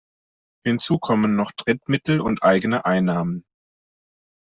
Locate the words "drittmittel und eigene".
1.51-2.85